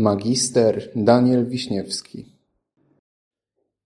Magister 0.00 0.92
Daniel 0.96 1.46
Wiśniewski 1.46 2.24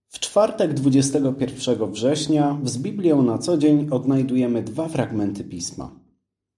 W 0.09 0.19
czwartek 0.19 0.73
21 0.73 1.91
września 1.91 2.59
z 2.63 2.77
Biblią 2.77 3.23
na 3.23 3.37
co 3.37 3.57
dzień 3.57 3.87
odnajdujemy 3.91 4.63
dwa 4.63 4.87
fragmenty 4.87 5.43
pisma. 5.43 5.99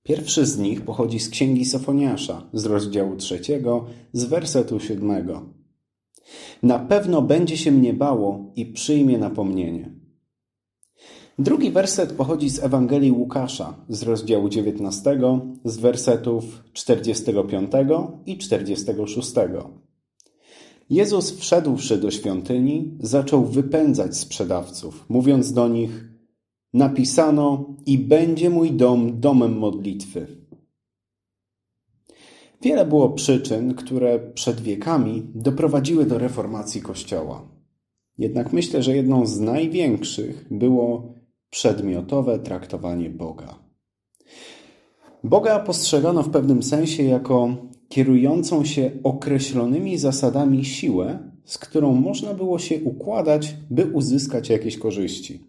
Pierwszy 0.03 0.45
z 0.45 0.57
nich 0.57 0.81
pochodzi 0.81 1.19
z 1.19 1.29
Księgi 1.29 1.65
Sofoniasza 1.65 2.49
z 2.53 2.65
rozdziału 2.65 3.15
trzeciego, 3.15 3.85
z 4.13 4.25
wersetu 4.25 4.79
siódmego. 4.79 5.45
Na 6.63 6.79
pewno 6.79 7.21
będzie 7.21 7.57
się 7.57 7.71
mnie 7.71 7.93
bało 7.93 8.51
i 8.55 8.65
przyjmie 8.65 9.17
napomnienie. 9.17 9.91
Drugi 11.39 11.71
werset 11.71 12.13
pochodzi 12.13 12.49
z 12.49 12.63
Ewangelii 12.63 13.11
Łukasza 13.11 13.73
z 13.89 14.03
rozdziału 14.03 14.49
19, 14.49 15.19
z 15.65 15.77
wersetów 15.77 16.63
45 16.73 17.71
i 18.25 18.37
46. 18.37 19.31
Jezus 20.89 21.37
wszedłszy 21.37 21.97
do 21.97 22.11
świątyni, 22.11 22.97
zaczął 22.99 23.45
wypędzać 23.45 24.17
sprzedawców, 24.17 25.05
mówiąc 25.09 25.53
do 25.53 25.67
nich: 25.67 26.09
Napisano, 26.73 27.75
i 27.85 27.97
będzie 27.97 28.49
mój 28.49 28.71
dom 28.71 29.19
domem 29.19 29.57
modlitwy. 29.57 30.27
Wiele 32.61 32.85
było 32.85 33.09
przyczyn, 33.09 33.73
które 33.73 34.19
przed 34.33 34.61
wiekami 34.61 35.27
doprowadziły 35.35 36.05
do 36.05 36.17
reformacji 36.17 36.81
Kościoła. 36.81 37.49
Jednak 38.17 38.53
myślę, 38.53 38.83
że 38.83 38.95
jedną 38.95 39.25
z 39.25 39.39
największych 39.39 40.47
było 40.51 41.16
przedmiotowe 41.57 42.39
traktowanie 42.39 43.09
Boga. 43.09 43.59
Boga 45.23 45.59
postrzegano 45.59 46.23
w 46.23 46.29
pewnym 46.29 46.63
sensie 46.63 47.03
jako 47.03 47.55
kierującą 47.89 48.65
się 48.65 48.91
określonymi 49.03 49.97
zasadami 49.97 50.65
siłę, 50.65 51.31
z 51.45 51.57
którą 51.57 51.93
można 51.93 52.33
było 52.33 52.59
się 52.59 52.83
układać, 52.83 53.55
by 53.69 53.85
uzyskać 53.85 54.49
jakieś 54.49 54.77
korzyści. 54.77 55.43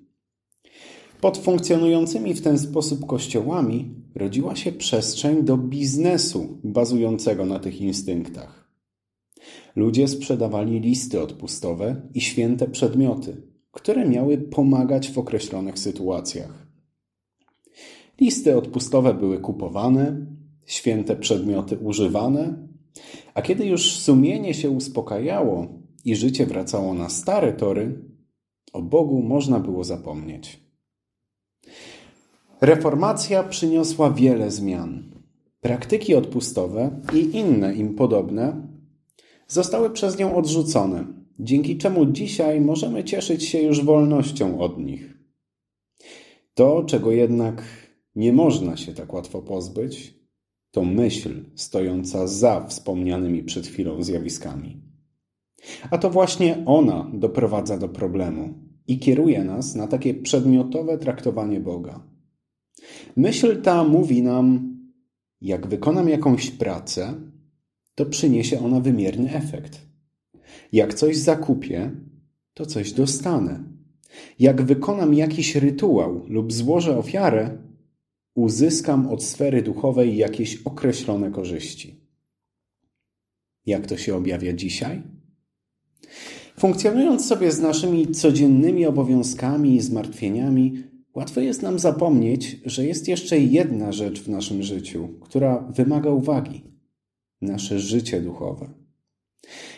Pod 1.21 1.39
funkcjonującymi 1.39 2.35
w 2.35 2.43
ten 2.43 2.59
sposób 2.59 3.07
kościołami 3.07 3.95
rodziła 4.15 4.57
się 4.57 4.73
przestrzeń 4.73 5.43
do 5.43 5.57
biznesu 5.57 6.59
bazującego 6.65 7.47
na 7.47 7.59
tych 7.59 7.81
instynktach. 7.81 8.69
Ludzie 9.77 10.09
sprzedawali 10.09 10.81
listy 10.81 11.23
odpustowe 11.23 12.03
i 12.15 12.21
święte 12.21 12.69
przedmioty, 12.69 13.48
które 13.79 14.09
miały 14.09 14.39
pomagać 14.39 15.11
w 15.11 15.19
określonych 15.19 15.79
sytuacjach. 15.79 16.67
Listy 18.21 18.57
odpustowe 18.57 19.15
były 19.15 19.39
kupowane, 19.39 20.27
święte 20.67 21.17
przedmioty 21.17 21.79
używane, 21.79 22.69
a 23.35 23.43
kiedy 23.43 23.67
już 23.67 23.93
sumienie 23.93 24.55
się 24.55 24.71
uspokajało 24.71 25.67
i 26.05 26.17
życie 26.17 26.47
wracało 26.47 26.95
na 26.95 27.09
stare 27.09 27.53
tory, 27.53 28.05
o 28.73 28.83
Bogu 28.83 29.23
można 29.23 29.61
było 29.61 29.85
zapomnieć. 29.85 30.61
Reformacja 32.61 33.43
przyniosła 33.43 34.11
wiele 34.11 34.51
zmian. 34.51 35.05
Praktyki 35.61 36.15
odpustowe 36.15 37.01
i 37.15 37.37
inne 37.37 37.75
im 37.75 37.95
podobne 37.95 38.69
zostały 39.49 39.91
przez 39.91 40.19
nią 40.19 40.37
odrzucone, 40.37 41.18
dzięki 41.39 41.79
czemu 41.79 42.07
dzisiaj 42.07 42.61
możemy 42.61 43.05
cieszyć 43.05 43.45
się 43.45 43.63
już 43.63 43.85
wolnością 43.85 44.61
od 44.61 44.79
nich. 44.79 45.19
To, 46.55 46.85
czego 46.85 47.13
jednak 47.13 47.63
nie 48.15 48.33
można 48.33 48.77
się 48.77 48.93
tak 48.95 49.13
łatwo 49.13 49.43
pozbyć, 49.43 50.15
to 50.71 50.85
myśl 50.85 51.45
stojąca 51.55 52.27
za 52.27 52.67
wspomnianymi 52.67 53.43
przed 53.43 53.67
chwilą 53.67 54.03
zjawiskami. 54.03 54.83
A 55.91 55.99
to 55.99 56.11
właśnie 56.11 56.63
ona 56.67 57.11
doprowadza 57.15 57.79
do 57.79 57.89
problemu 57.89 58.55
i 58.87 58.99
kieruje 58.99 59.45
nas 59.45 59.75
na 59.75 59.87
takie 59.87 60.15
przedmiotowe 60.15 60.99
traktowanie 60.99 61.61
Boga. 61.61 62.07
Myśl 63.17 63.63
ta 63.63 63.85
mówi 63.85 64.23
nam, 64.23 64.77
jak 65.41 65.67
wykonam 65.67 66.09
jakąś 66.09 66.51
pracę, 66.51 67.15
to 67.95 68.07
przyniesie 68.07 68.65
ona 68.65 68.81
wymierny 68.81 69.35
efekt. 69.35 69.88
Jak 70.73 70.95
coś 70.95 71.17
zakupię, 71.17 71.91
to 72.55 72.67
coś 72.67 72.93
dostanę. 72.93 73.65
Jak 74.39 74.63
wykonam 74.63 75.15
jakiś 75.15 75.57
rytuał 75.57 76.25
lub 76.29 76.53
złożę 76.53 76.99
ofiarę, 76.99 77.59
uzyskam 78.35 79.07
od 79.07 79.25
sfery 79.25 79.63
duchowej 79.63 80.17
jakieś 80.17 80.63
określone 80.63 81.31
korzyści. 81.31 82.01
Jak 83.67 83.87
to 83.87 83.97
się 83.97 84.17
objawia 84.17 84.53
dzisiaj? 84.53 85.03
Funkcjonując 86.59 87.27
sobie 87.27 87.53
z 87.53 87.61
naszymi 87.61 88.09
codziennymi 88.09 88.87
obowiązkami 88.87 89.75
i 89.75 89.81
zmartwieniami, 89.81 90.83
łatwo 91.15 91.41
jest 91.41 91.63
nam 91.63 91.79
zapomnieć, 91.79 92.61
że 92.65 92.87
jest 92.87 93.09
jeszcze 93.09 93.39
jedna 93.39 93.93
rzecz 93.93 94.21
w 94.21 94.29
naszym 94.29 94.63
życiu, 94.63 95.09
która 95.21 95.59
wymaga 95.59 96.11
uwagi 96.11 96.63
nasze 97.41 97.79
życie 97.79 98.21
duchowe. 98.21 98.78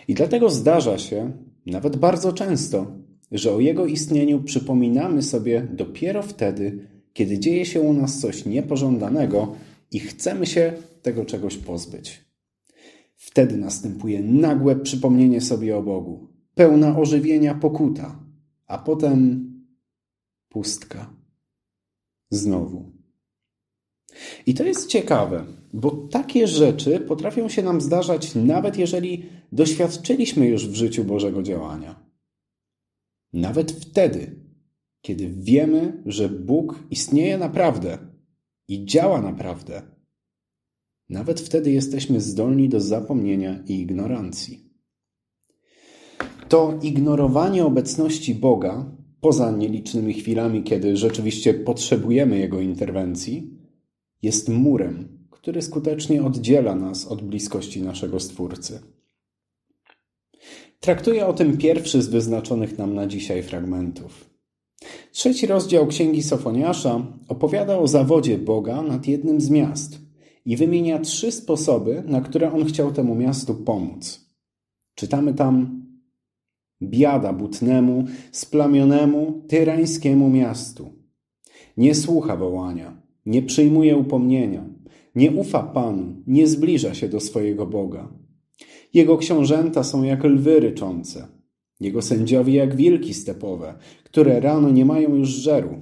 I 0.08 0.14
dlatego 0.14 0.50
zdarza 0.50 0.98
się, 0.98 1.32
nawet 1.66 1.96
bardzo 1.96 2.32
często, 2.32 2.86
że 3.32 3.54
o 3.54 3.60
jego 3.60 3.86
istnieniu 3.86 4.42
przypominamy 4.42 5.22
sobie 5.22 5.68
dopiero 5.72 6.22
wtedy, 6.22 6.88
kiedy 7.12 7.38
dzieje 7.38 7.66
się 7.66 7.80
u 7.80 7.92
nas 7.92 8.20
coś 8.20 8.44
niepożądanego 8.44 9.54
i 9.90 10.00
chcemy 10.00 10.46
się 10.46 10.72
tego 11.02 11.24
czegoś 11.24 11.56
pozbyć. 11.56 12.24
Wtedy 13.16 13.56
następuje 13.56 14.22
nagłe 14.22 14.76
przypomnienie 14.76 15.40
sobie 15.40 15.76
o 15.76 15.82
Bogu, 15.82 16.28
pełna 16.54 16.98
ożywienia 16.98 17.54
pokuta, 17.54 18.24
a 18.66 18.78
potem 18.78 19.50
pustka. 20.48 21.14
Znowu. 22.30 22.99
I 24.46 24.54
to 24.54 24.64
jest 24.64 24.86
ciekawe, 24.86 25.44
bo 25.72 25.90
takie 25.90 26.46
rzeczy 26.46 27.00
potrafią 27.00 27.48
się 27.48 27.62
nam 27.62 27.80
zdarzać, 27.80 28.34
nawet 28.34 28.78
jeżeli 28.78 29.26
doświadczyliśmy 29.52 30.46
już 30.46 30.68
w 30.68 30.74
życiu 30.74 31.04
Bożego 31.04 31.42
działania. 31.42 32.10
Nawet 33.32 33.72
wtedy, 33.72 34.36
kiedy 35.02 35.28
wiemy, 35.28 36.02
że 36.06 36.28
Bóg 36.28 36.78
istnieje 36.90 37.38
naprawdę 37.38 37.98
i 38.68 38.84
działa 38.84 39.22
naprawdę, 39.22 39.82
nawet 41.08 41.40
wtedy 41.40 41.70
jesteśmy 41.70 42.20
zdolni 42.20 42.68
do 42.68 42.80
zapomnienia 42.80 43.62
i 43.66 43.80
ignorancji. 43.80 44.70
To 46.48 46.78
ignorowanie 46.82 47.64
obecności 47.64 48.34
Boga, 48.34 48.96
poza 49.20 49.50
nielicznymi 49.50 50.14
chwilami, 50.14 50.62
kiedy 50.62 50.96
rzeczywiście 50.96 51.54
potrzebujemy 51.54 52.38
Jego 52.38 52.60
interwencji, 52.60 53.59
jest 54.22 54.48
murem, 54.48 55.26
który 55.30 55.62
skutecznie 55.62 56.24
oddziela 56.24 56.74
nas 56.74 57.06
od 57.06 57.22
bliskości 57.22 57.82
naszego 57.82 58.20
Stwórcy. 58.20 58.80
Traktuje 60.80 61.26
o 61.26 61.32
tym 61.32 61.58
pierwszy 61.58 62.02
z 62.02 62.08
wyznaczonych 62.08 62.78
nam 62.78 62.94
na 62.94 63.06
dzisiaj 63.06 63.42
fragmentów. 63.42 64.30
Trzeci 65.12 65.46
rozdział 65.46 65.86
Księgi 65.86 66.22
Sofoniasza 66.22 67.06
opowiada 67.28 67.78
o 67.78 67.88
zawodzie 67.88 68.38
Boga 68.38 68.82
nad 68.82 69.06
jednym 69.06 69.40
z 69.40 69.50
miast 69.50 69.98
i 70.44 70.56
wymienia 70.56 70.98
trzy 70.98 71.32
sposoby, 71.32 72.02
na 72.06 72.20
które 72.20 72.52
on 72.52 72.64
chciał 72.64 72.92
temu 72.92 73.14
miastu 73.14 73.54
pomóc. 73.54 74.30
Czytamy 74.94 75.34
tam: 75.34 75.84
Biada 76.82 77.32
butnemu, 77.32 78.04
splamionemu, 78.32 79.44
tyrańskiemu 79.48 80.30
miastu. 80.30 80.92
Nie 81.76 81.94
słucha 81.94 82.36
wołania, 82.36 83.02
nie 83.26 83.42
przyjmuje 83.42 83.96
upomnienia, 83.96 84.64
nie 85.14 85.30
ufa 85.30 85.62
Panu, 85.62 86.22
nie 86.26 86.46
zbliża 86.46 86.94
się 86.94 87.08
do 87.08 87.20
swojego 87.20 87.66
Boga. 87.66 88.12
Jego 88.94 89.18
książęta 89.18 89.84
są 89.84 90.02
jak 90.02 90.24
lwy 90.24 90.60
ryczące, 90.60 91.28
jego 91.80 92.02
sędziowie 92.02 92.54
jak 92.54 92.76
wilki 92.76 93.14
stepowe, 93.14 93.78
które 94.04 94.40
rano 94.40 94.70
nie 94.70 94.84
mają 94.84 95.14
już 95.14 95.28
żeru. 95.28 95.78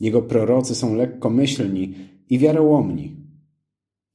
Jego 0.00 0.22
prorocy 0.22 0.74
są 0.74 0.94
lekkomyślni 0.94 1.94
i 2.30 2.38
wiarołomni. 2.38 3.16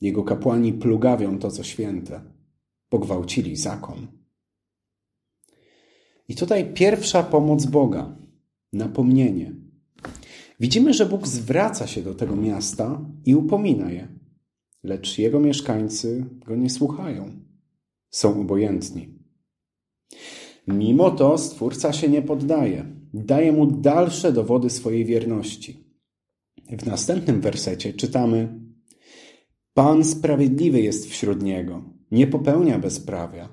Jego 0.02 0.24
kapłani 0.24 0.74
plugawią 0.74 1.40
to, 1.40 1.52
co 1.52 1.64
święte. 1.64 2.22
Pogwałcili 2.90 3.56
zakon. 3.56 4.08
I 6.28 6.36
tutaj 6.36 6.74
pierwsza 6.74 7.24
pomoc 7.24 7.66
Boga, 7.66 8.18
napomnienie. 8.74 9.63
Widzimy, 10.64 10.94
że 10.94 11.06
Bóg 11.06 11.28
zwraca 11.28 11.88
się 11.88 12.02
do 12.02 12.16
tego 12.16 12.36
miasta 12.36 13.06
i 13.26 13.36
upomina 13.36 13.92
je, 13.92 14.08
lecz 14.84 15.18
jego 15.18 15.40
mieszkańcy 15.40 16.26
go 16.46 16.56
nie 16.56 16.70
słuchają. 16.70 17.32
Są 18.10 18.42
obojętni. 18.42 19.20
Mimo 20.68 21.12
to 21.12 21.38
Stwórca 21.38 21.94
się 21.94 22.10
nie 22.10 22.22
poddaje. 22.22 22.86
Daje 23.14 23.52
mu 23.52 23.66
dalsze 23.66 24.34
dowody 24.34 24.70
swojej 24.70 25.06
wierności. 25.06 25.98
W 26.78 26.86
następnym 26.86 27.42
wersecie 27.42 27.94
czytamy: 27.94 28.60
Pan 29.74 30.04
sprawiedliwy 30.04 30.82
jest 30.82 31.10
wśród 31.10 31.44
niego, 31.44 31.84
nie 32.12 32.28
popełnia 32.28 32.80
bezprawia. 32.80 33.50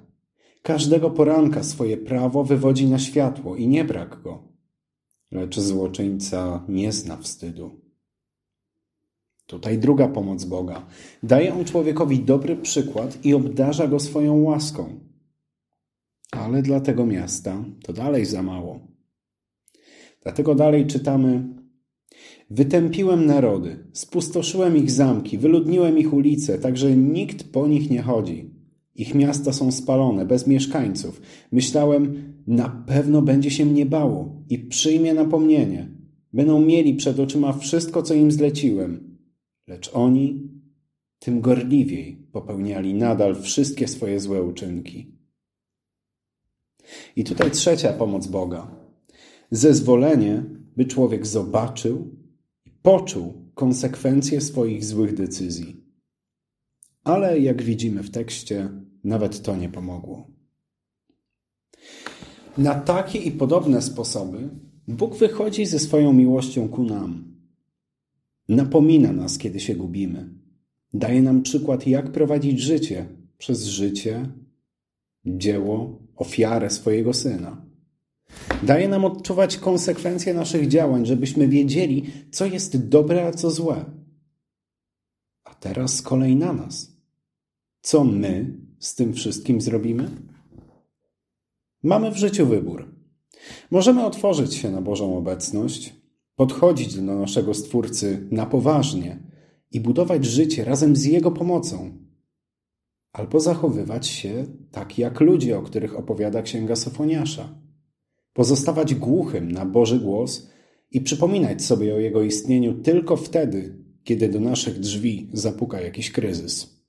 Każdego 0.62 1.10
poranka 1.10 1.62
swoje 1.62 1.96
prawo 1.96 2.44
wywodzi 2.44 2.86
na 2.86 2.98
światło 2.98 3.56
i 3.56 3.68
nie 3.68 3.84
brak 3.84 4.22
go. 4.22 4.49
Lecz 5.32 5.60
złoczyńca 5.60 6.64
nie 6.68 6.92
zna 6.92 7.16
wstydu. 7.16 7.70
Tutaj 9.46 9.78
druga 9.78 10.08
pomoc 10.08 10.44
Boga. 10.44 10.86
Daje 11.22 11.54
on 11.54 11.64
człowiekowi 11.64 12.20
dobry 12.20 12.56
przykład 12.56 13.24
i 13.24 13.34
obdarza 13.34 13.88
go 13.88 14.00
swoją 14.00 14.42
łaską. 14.42 15.00
Ale 16.30 16.62
dla 16.62 16.80
tego 16.80 17.06
miasta 17.06 17.64
to 17.82 17.92
dalej 17.92 18.26
za 18.26 18.42
mało. 18.42 18.80
Dlatego 20.22 20.54
dalej 20.54 20.86
czytamy: 20.86 21.48
Wytępiłem 22.50 23.26
narody, 23.26 23.84
spustoszyłem 23.92 24.76
ich 24.76 24.90
zamki, 24.90 25.38
wyludniłem 25.38 25.98
ich 25.98 26.12
ulice, 26.12 26.58
tak 26.58 26.76
że 26.76 26.96
nikt 26.96 27.52
po 27.52 27.66
nich 27.66 27.90
nie 27.90 28.02
chodzi. 28.02 28.59
Ich 29.00 29.14
miasta 29.14 29.52
są 29.52 29.72
spalone, 29.72 30.26
bez 30.26 30.46
mieszkańców. 30.46 31.20
Myślałem, 31.52 32.34
na 32.46 32.68
pewno 32.86 33.22
będzie 33.22 33.50
się 33.50 33.66
mnie 33.66 33.86
bało 33.86 34.42
i 34.48 34.58
przyjmie 34.58 35.14
napomnienie. 35.14 35.88
Będą 36.32 36.60
mieli 36.60 36.94
przed 36.94 37.20
oczyma 37.20 37.52
wszystko, 37.52 38.02
co 38.02 38.14
im 38.14 38.32
zleciłem. 38.32 39.18
Lecz 39.66 39.90
oni 39.94 40.48
tym 41.18 41.40
gorliwiej 41.40 42.16
popełniali 42.32 42.94
nadal 42.94 43.42
wszystkie 43.42 43.88
swoje 43.88 44.20
złe 44.20 44.42
uczynki. 44.42 45.18
I 47.16 47.24
tutaj 47.24 47.50
trzecia 47.50 47.92
pomoc 47.92 48.26
Boga. 48.26 48.70
Zezwolenie, 49.50 50.44
by 50.76 50.84
człowiek 50.84 51.26
zobaczył 51.26 52.16
i 52.66 52.70
poczuł 52.82 53.50
konsekwencje 53.54 54.40
swoich 54.40 54.84
złych 54.84 55.14
decyzji. 55.14 55.76
Ale 57.04 57.38
jak 57.38 57.62
widzimy 57.62 58.02
w 58.02 58.10
tekście, 58.10 58.68
nawet 59.04 59.42
to 59.42 59.56
nie 59.56 59.68
pomogło. 59.68 60.26
Na 62.58 62.74
takie 62.74 63.18
i 63.18 63.32
podobne 63.32 63.82
sposoby 63.82 64.48
Bóg 64.88 65.16
wychodzi 65.16 65.66
ze 65.66 65.78
swoją 65.78 66.12
miłością 66.12 66.68
ku 66.68 66.84
nam. 66.84 67.34
Napomina 68.48 69.12
nas, 69.12 69.38
kiedy 69.38 69.60
się 69.60 69.74
gubimy. 69.74 70.34
Daje 70.94 71.22
nam 71.22 71.42
przykład, 71.42 71.86
jak 71.86 72.12
prowadzić 72.12 72.60
życie 72.60 73.06
przez 73.38 73.66
życie, 73.66 74.28
dzieło, 75.26 76.02
ofiarę 76.16 76.70
swojego 76.70 77.14
syna. 77.14 77.66
Daje 78.62 78.88
nam 78.88 79.04
odczuwać 79.04 79.56
konsekwencje 79.56 80.34
naszych 80.34 80.68
działań, 80.68 81.06
żebyśmy 81.06 81.48
wiedzieli, 81.48 82.12
co 82.30 82.46
jest 82.46 82.88
dobre, 82.88 83.26
a 83.26 83.32
co 83.32 83.50
złe. 83.50 83.84
A 85.44 85.54
teraz 85.54 85.96
z 85.96 86.02
kolei 86.02 86.36
na 86.36 86.52
nas. 86.52 86.96
Co 87.80 88.04
my 88.04 88.58
z 88.80 88.94
tym 88.94 89.12
wszystkim 89.12 89.60
zrobimy? 89.60 90.10
Mamy 91.82 92.10
w 92.10 92.16
życiu 92.16 92.46
wybór. 92.46 92.94
Możemy 93.70 94.04
otworzyć 94.04 94.54
się 94.54 94.70
na 94.70 94.82
Bożą 94.82 95.18
obecność, 95.18 95.94
podchodzić 96.36 96.94
do 96.94 97.02
naszego 97.02 97.54
Stwórcy 97.54 98.28
na 98.30 98.46
poważnie 98.46 99.22
i 99.72 99.80
budować 99.80 100.24
życie 100.24 100.64
razem 100.64 100.96
z 100.96 101.04
Jego 101.04 101.30
pomocą, 101.30 101.98
albo 103.12 103.40
zachowywać 103.40 104.06
się 104.06 104.46
tak 104.70 104.98
jak 104.98 105.20
ludzie, 105.20 105.58
o 105.58 105.62
których 105.62 105.98
opowiada 105.98 106.42
Księga 106.42 106.76
Sofoniasza. 106.76 107.60
Pozostawać 108.32 108.94
głuchym 108.94 109.52
na 109.52 109.66
Boży 109.66 110.00
głos 110.00 110.50
i 110.90 111.00
przypominać 111.00 111.64
sobie 111.64 111.94
o 111.94 111.98
Jego 111.98 112.22
istnieniu 112.22 112.74
tylko 112.74 113.16
wtedy, 113.16 113.84
kiedy 114.04 114.28
do 114.28 114.40
naszych 114.40 114.78
drzwi 114.78 115.30
zapuka 115.32 115.80
jakiś 115.80 116.10
kryzys. 116.12 116.79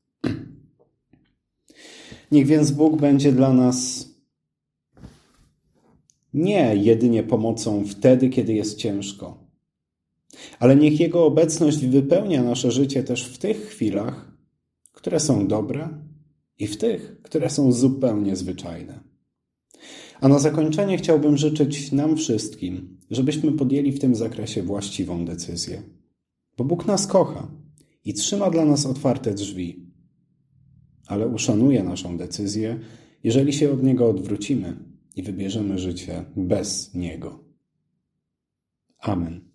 Niech 2.32 2.48
więc 2.48 2.72
Bóg 2.72 3.02
będzie 3.02 3.32
dla 3.32 3.54
nas 3.54 4.10
nie 6.34 6.76
jedynie 6.76 7.24
pomocą 7.24 7.86
wtedy, 7.88 8.30
kiedy 8.30 8.54
jest 8.54 8.78
ciężko, 8.78 9.48
ale 10.60 10.76
niech 10.76 11.00
Jego 11.00 11.26
obecność 11.26 11.86
wypełnia 11.86 12.44
nasze 12.44 12.72
życie 12.72 13.04
też 13.04 13.26
w 13.26 13.38
tych 13.38 13.68
chwilach, 13.68 14.32
które 14.92 15.20
są 15.20 15.48
dobre 15.48 15.90
i 16.60 16.68
w 16.68 16.78
tych, 16.78 17.22
które 17.22 17.50
są 17.50 17.72
zupełnie 17.72 18.36
zwyczajne. 18.36 19.00
A 20.22 20.28
na 20.28 20.40
zakończenie 20.40 20.98
chciałbym 20.98 21.38
życzyć 21.38 21.92
nam 21.92 22.18
wszystkim, 22.18 22.98
żebyśmy 23.12 23.52
podjęli 23.52 23.92
w 23.92 24.00
tym 24.00 24.16
zakresie 24.16 24.64
właściwą 24.64 25.26
decyzję. 25.26 25.82
Bo 26.58 26.64
Bóg 26.64 26.86
nas 26.86 27.08
kocha 27.08 27.52
i 28.06 28.14
trzyma 28.14 28.50
dla 28.50 28.66
nas 28.66 28.86
otwarte 28.86 29.34
drzwi, 29.34 29.91
ale 31.12 31.28
uszanuje 31.28 31.84
naszą 31.84 32.18
decyzję, 32.18 32.80
jeżeli 33.24 33.54
się 33.54 33.72
od 33.72 33.84
Niego 33.84 34.10
odwrócimy 34.10 34.78
i 35.16 35.24
wybierzemy 35.24 35.78
życie 35.80 36.26
bez 36.36 36.94
Niego. 36.96 37.40
Amen. 39.00 39.51